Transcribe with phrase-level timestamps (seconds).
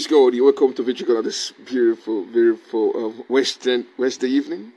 [0.00, 0.32] Praise God.
[0.32, 4.72] You're welcome to Victory on this beautiful, beautiful uh, Western Wednesday evening.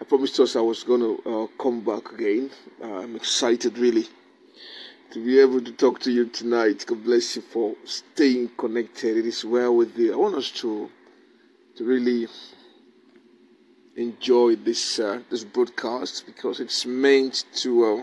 [0.00, 2.50] I promised us I was going to uh, come back again.
[2.82, 4.06] Uh, I'm excited, really,
[5.10, 6.86] to be able to talk to you tonight.
[6.86, 9.18] God bless you for staying connected.
[9.18, 10.14] It is well with you.
[10.14, 10.90] I want us to
[11.76, 12.26] to really
[13.94, 18.02] enjoy this uh, this broadcast because it's meant to uh,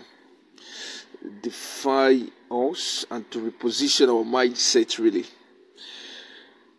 [1.42, 5.26] defy us and to reposition our mindset, really.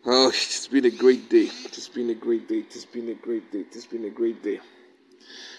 [0.07, 1.49] Oh, it's been a great day.
[1.63, 2.59] It's been a great day.
[2.59, 3.61] It's been a great day.
[3.71, 4.59] It's been a great day.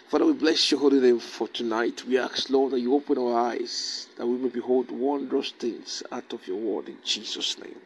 [0.09, 2.05] Father, we bless your holy name for tonight.
[2.07, 6.33] We ask, Lord, that you open our eyes, that we may behold wondrous things out
[6.33, 7.81] of your word in Jesus' name.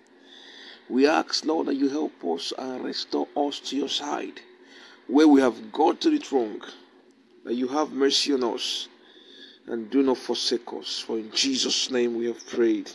[0.91, 4.43] We ask, Lord, that you help us and restore us to your side.
[5.07, 6.61] Where we have gotten it wrong,
[7.45, 8.87] that you have mercy on us
[9.67, 10.99] and do not forsake us.
[10.99, 12.91] For in Jesus' name we have prayed.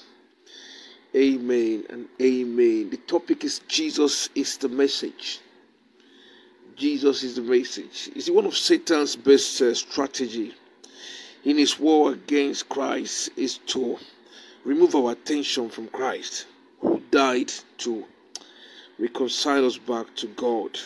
[1.16, 2.90] Amen and amen.
[2.90, 5.40] The topic is Jesus is the message.
[6.76, 8.10] Jesus is the message.
[8.20, 10.54] See, one of Satan's best uh, strategy
[11.46, 13.98] in his war against Christ is to
[14.66, 16.48] remove our attention from Christ,
[16.82, 18.04] who died to
[19.00, 20.78] reconcile us back to God,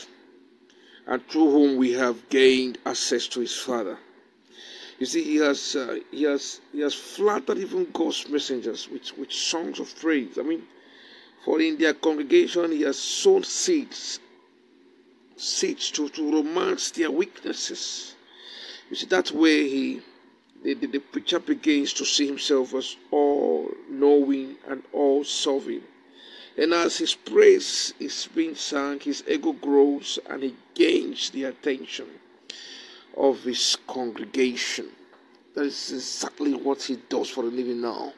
[1.08, 3.98] and through whom we have gained access to his Father.
[5.00, 9.32] You see, he has uh, he has he has flattered even God's messengers with, with
[9.32, 10.38] songs of praise.
[10.38, 10.64] I mean,
[11.46, 14.20] for in their congregation he has sown seeds,
[15.38, 18.14] seeds to, to romance their weaknesses.
[18.90, 20.02] You see, that way he
[20.64, 25.84] the, the, the preacher begins to see himself as all knowing and all solving.
[26.58, 32.08] And as his praise is being sung, his ego grows and he gains the attention
[33.20, 34.88] of his congregation.
[35.54, 38.14] That is exactly what he does for a living now.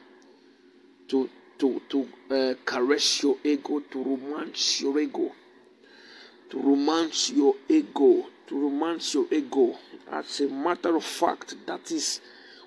[1.08, 5.32] To to to uh, caress your ego, to romance your ego,
[6.50, 9.76] to romance your ego, to romance your ego.
[10.10, 12.20] As a matter of fact, that is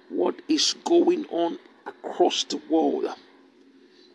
[0.09, 3.05] what is going on across the world.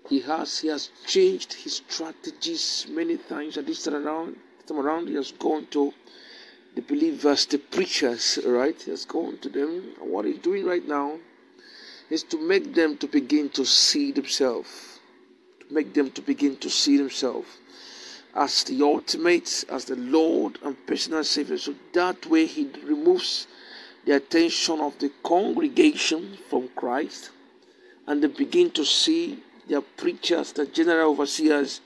[0.08, 4.78] He has he has changed his strategies many times, and this time around, this time
[4.78, 5.94] around, he has gone to
[6.74, 8.80] the believers, the preachers, right?
[8.80, 9.94] He has gone to them.
[10.00, 11.18] And what he's doing right now
[12.08, 15.00] is to make them to begin to see themselves,
[15.60, 17.48] to make them to begin to see themselves
[18.34, 21.58] as the ultimate, as the Lord and personal Savior.
[21.58, 23.46] So that way he removes
[24.04, 27.30] the attention of the congregation from Christ
[28.06, 31.80] and they begin to see their preachers, the general overseers,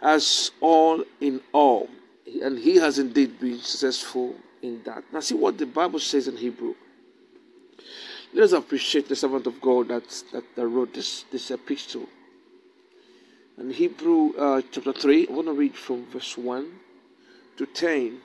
[0.00, 1.88] as all in all
[2.26, 5.04] and he has indeed been successful in that.
[5.12, 6.74] Now, see what the Bible says in Hebrew.
[8.32, 12.08] Let us appreciate the servant of God that, that, that wrote this, this epistle.
[13.58, 16.72] In Hebrew uh, chapter 3, I want to read from verse 1
[17.58, 18.18] to 10.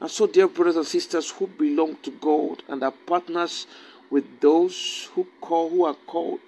[0.00, 3.66] And so, dear brothers and sisters who belong to God and are partners
[4.10, 6.40] with those who call, who are called,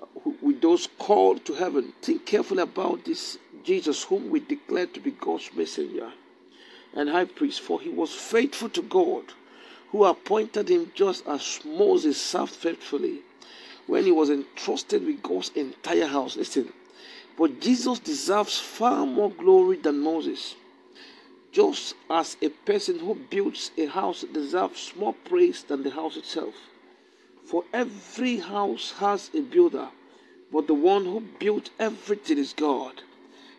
[0.00, 4.86] uh, who, with those called to heaven, think carefully about this Jesus, whom we declare
[4.86, 6.12] to be God's messenger
[6.94, 9.24] and high priest, for he was faithful to God,
[9.90, 13.20] who appointed him just as Moses served faithfully
[13.86, 16.36] when he was entrusted with God's entire house.
[16.36, 16.72] Listen,
[17.36, 20.54] but Jesus deserves far more glory than Moses.
[21.52, 26.54] Just as a person who builds a house deserves more praise than the house itself.
[27.44, 29.88] For every house has a builder,
[30.52, 33.02] but the one who built everything is God.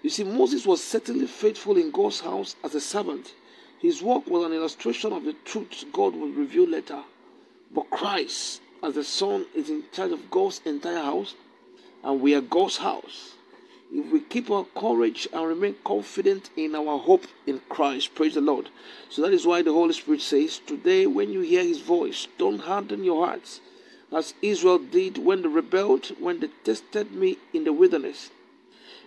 [0.04, 3.34] You see, Moses was certainly faithful in God's house as a servant.
[3.80, 7.04] His work was an illustration of the truths God would reveal later.
[7.74, 11.36] But Christ, as the Son, is in charge of God's entire house,
[12.04, 13.36] and we are God's house.
[13.94, 18.42] If we keep our courage and remain confident in our hope in Christ, praise the
[18.42, 18.70] Lord.
[19.10, 22.60] So that is why the Holy Spirit says, Today, when you hear His voice, don't
[22.60, 23.62] harden your hearts,
[24.12, 28.32] as Israel did when they rebelled, when they tested me in the wilderness.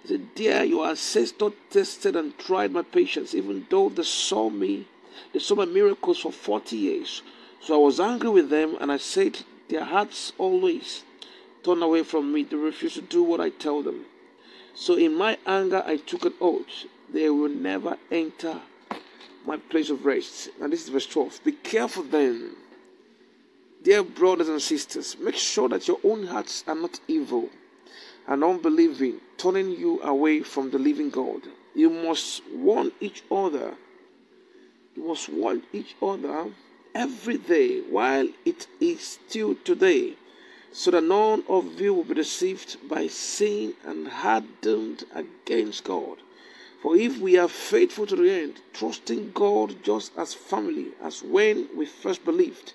[0.04, 4.86] He said, Dear, your ancestors tested and tried my patience, even though they saw me,
[5.32, 7.22] they saw my miracles for 40 years.
[7.60, 9.38] So I was angry with them, and I said,
[9.70, 11.04] Their hearts always
[11.62, 12.42] turn away from me.
[12.42, 14.04] They refuse to do what I tell them.
[14.74, 16.84] So in my anger, I took an oath.
[17.10, 18.60] They will never enter
[19.46, 20.50] my place of rest.
[20.60, 21.40] And this is verse 12.
[21.44, 22.56] Be careful then,
[23.82, 25.16] dear brothers and sisters.
[25.18, 27.48] Make sure that your own hearts are not evil
[28.26, 31.42] and unbelieving, turning you away from the living God.
[31.74, 33.74] You must warn each other.
[34.96, 36.46] You must warn each other
[36.94, 40.14] every day while it is still today,
[40.72, 46.18] so that none of you will be deceived by sin and hardened against God.
[46.82, 51.68] For if we are faithful to the end, trusting God just as family as when
[51.74, 52.74] we first believed,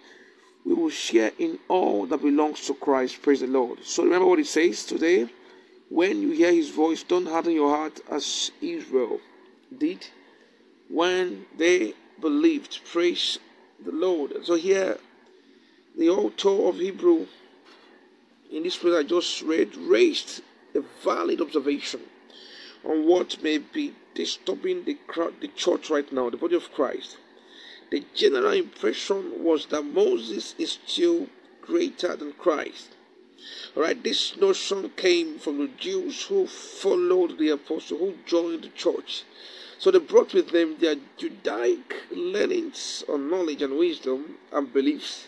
[0.65, 3.21] we will share in all that belongs to Christ.
[3.21, 3.83] Praise the Lord.
[3.83, 5.29] So remember what it says today.
[5.89, 9.19] When you hear his voice, don't harden your heart as Israel
[9.75, 10.07] did
[10.87, 12.81] when they believed.
[12.85, 13.39] Praise
[13.83, 14.33] the Lord.
[14.45, 14.97] So here,
[15.97, 17.27] the author of Hebrew
[18.51, 20.41] in this prayer I just read raised
[20.75, 22.01] a valid observation
[22.83, 27.17] on what may be disturbing the crowd, the church right now, the body of Christ.
[27.91, 31.27] The general impression was that Moses is still
[31.61, 32.95] greater than Christ.
[33.75, 38.69] All right, this notion came from the Jews who followed the apostle, who joined the
[38.69, 39.23] church.
[39.77, 45.27] So they brought with them their Judaic learnings on knowledge and wisdom and beliefs,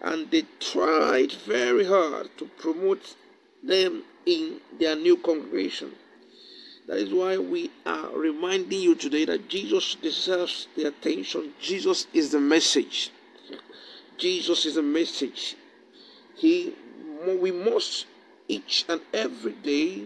[0.00, 3.16] and they tried very hard to promote
[3.62, 5.92] them in their new congregation.
[6.86, 11.54] That is why we are reminding you today that Jesus deserves the attention.
[11.60, 13.10] Jesus is the message.
[14.18, 15.56] Jesus is the message.
[16.36, 16.74] He,
[17.26, 18.06] we must
[18.48, 20.04] each and every day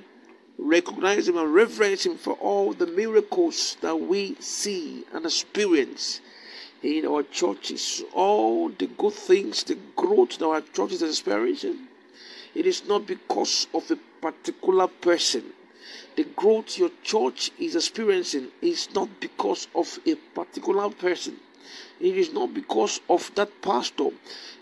[0.58, 6.20] recognize Him and reverence Him for all the miracles that we see and experience
[6.82, 11.88] in our churches, all the good things, the growth that our churches are experiencing.
[12.54, 15.44] It is not because of a particular person
[16.16, 21.36] the growth your church is experiencing is not because of a particular person.
[22.00, 24.10] It is not because of that pastor.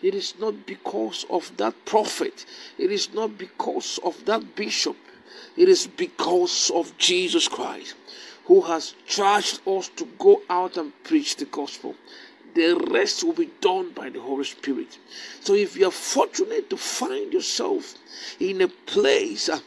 [0.02, 2.46] It is not because of that prophet.
[2.78, 4.96] It is not because of that bishop.
[5.56, 7.94] It is because of Jesus Christ
[8.46, 11.94] who has charged us to go out and preach the gospel.
[12.54, 14.98] The rest will be done by the Holy Spirit.
[15.40, 17.94] So if you are fortunate to find yourself
[18.38, 19.60] in a place uh,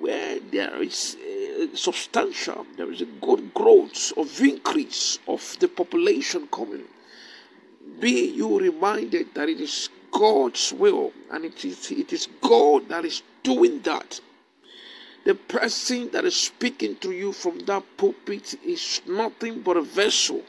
[0.00, 1.16] where there is
[1.74, 6.84] substantial, there is a good growth of increase of the population coming,
[8.00, 13.04] be you reminded that it is God's will and it is, it is God that
[13.04, 14.20] is doing that.
[15.24, 20.42] The person that is speaking to you from that pulpit is nothing but a vessel.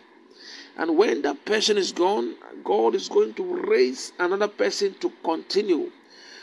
[0.77, 5.91] And when that person is gone, God is going to raise another person to continue.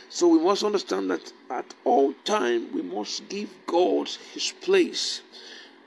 [0.09, 5.23] So we must understand that at all time we must give God his place.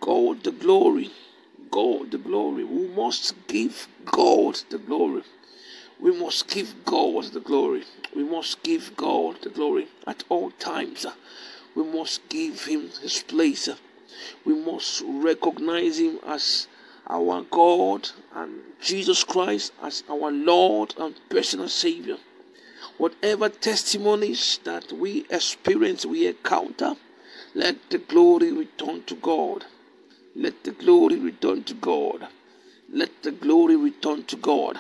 [0.02, 1.12] God the glory.
[1.72, 2.64] God the glory.
[2.64, 5.24] We must give God the glory.
[6.00, 7.84] We must give God the glory.
[8.16, 11.06] We must give God the glory at all times.
[11.76, 13.70] We must give him his place.
[14.46, 16.68] We must recognize him as
[17.10, 22.18] our God and Jesus Christ as our Lord and personal Savior.
[22.98, 26.96] Whatever testimonies that we experience, we encounter,
[27.56, 29.66] let the glory return to God.
[30.36, 32.28] Let the glory return to God.
[32.92, 34.80] Let the glory return to God.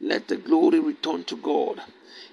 [0.00, 1.82] Let the glory return to God.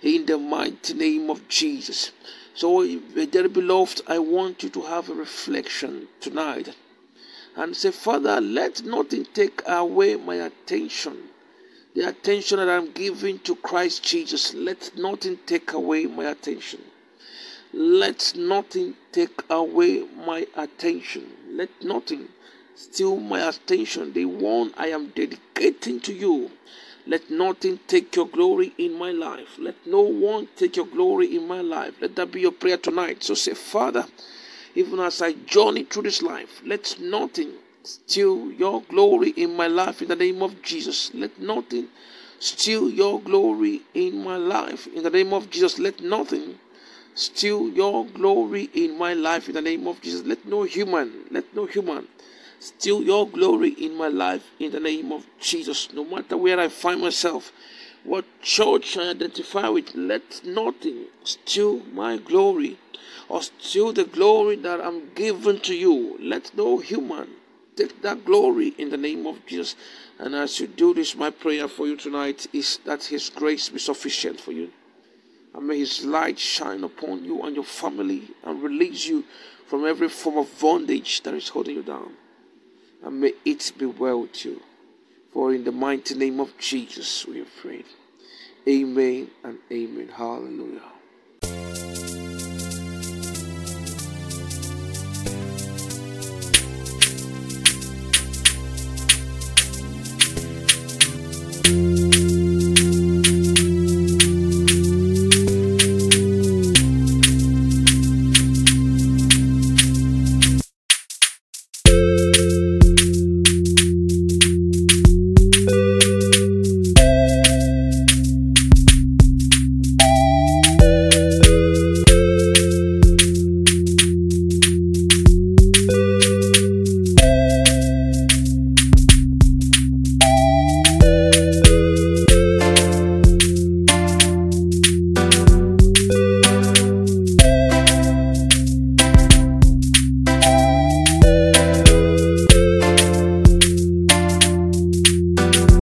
[0.02, 2.12] In the mighty name of Jesus.
[2.56, 6.76] So, dear beloved, I want you to have a reflection tonight
[7.56, 11.30] and say, Father, let nothing take away my attention
[11.98, 16.80] the attention that I'm giving to Christ Jesus, let nothing take away my attention.
[17.74, 21.26] Let nothing take away my attention.
[21.50, 22.28] Let nothing
[22.76, 24.14] steal my attention.
[24.14, 26.52] The one I am dedicating to you.
[27.08, 29.58] Let nothing take your glory in my life.
[29.58, 31.96] Let no one take your glory in my life.
[32.00, 33.24] Let that be your prayer tonight.
[33.24, 34.06] So say, Father,
[34.76, 40.02] even as I journey through this life, let nothing steal your glory in my life
[40.02, 41.12] in the name of Jesus.
[41.14, 41.88] Let nothing
[42.40, 45.80] steal your glory in my life in the name of Jesus.
[45.80, 46.60] Let nothing
[47.16, 50.26] steal your glory in my life in the name of Jesus.
[50.26, 52.08] Let no human, let no human
[52.60, 55.92] steal your glory in my life in the name of Jesus.
[55.94, 57.52] No matter where I find myself,
[58.08, 62.78] what church I identify with, let nothing steal my glory
[63.28, 66.18] or steal the glory that I'm given to you.
[66.22, 67.28] Let no human
[67.76, 69.76] take that glory in the name of Jesus.
[70.20, 73.80] And as you do this, my prayer for you tonight is that His grace be
[73.80, 74.72] sufficient for you.
[75.54, 79.26] And may His light shine upon you and your family and release you
[79.68, 82.14] from every form of bondage that is holding you down.
[83.04, 84.62] And may it be well with you.
[85.34, 87.86] For in the mighty name of Jesus we have prayed.
[88.68, 90.10] Amen and amen.
[90.10, 90.97] Hallelujah.